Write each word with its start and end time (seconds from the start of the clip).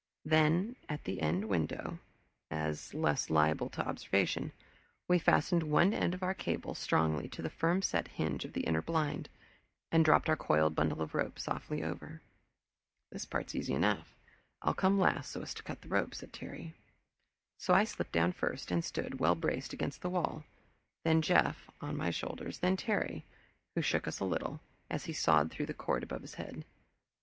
Then 0.25 0.77
at 0.89 1.07
an 1.07 1.19
end 1.19 1.45
window, 1.45 1.99
as 2.49 2.95
less 2.95 3.29
liable 3.29 3.69
to 3.69 3.87
observation, 3.87 4.51
we 5.07 5.19
fastened 5.19 5.61
one 5.61 5.93
end 5.93 6.15
of 6.15 6.23
our 6.23 6.33
cable, 6.33 6.73
strongly, 6.73 7.29
to 7.29 7.43
the 7.43 7.51
firm 7.51 7.83
set 7.83 8.07
hinge 8.07 8.43
of 8.43 8.53
the 8.53 8.61
inner 8.63 8.81
blind, 8.81 9.29
and 9.91 10.03
dropped 10.03 10.27
our 10.27 10.35
coiled 10.35 10.73
bundle 10.73 11.03
of 11.03 11.13
rope 11.13 11.37
softly 11.37 11.83
over. 11.83 12.19
"This 13.11 13.25
part's 13.25 13.53
easy 13.53 13.75
enough 13.75 14.15
I'll 14.63 14.73
come 14.73 14.97
last, 14.97 15.29
so 15.29 15.43
as 15.43 15.53
to 15.53 15.61
cut 15.61 15.83
the 15.83 15.89
rope," 15.89 16.15
said 16.15 16.33
Terry. 16.33 16.73
So 17.59 17.75
I 17.75 17.83
slipped 17.83 18.11
down 18.13 18.31
first, 18.31 18.71
and 18.71 18.83
stood, 18.83 19.19
well 19.19 19.35
braced 19.35 19.71
against 19.71 20.01
the 20.01 20.09
wall; 20.09 20.45
then 21.05 21.21
Jeff 21.21 21.69
on 21.79 21.95
my 21.95 22.09
shoulders, 22.09 22.57
then 22.57 22.75
Terry, 22.75 23.23
who 23.75 23.83
shook 23.83 24.07
us 24.07 24.19
a 24.19 24.25
little 24.25 24.61
as 24.89 25.05
he 25.05 25.13
sawed 25.13 25.51
through 25.51 25.67
the 25.67 25.75
cord 25.75 26.01
above 26.01 26.23
his 26.23 26.33
head. 26.33 26.65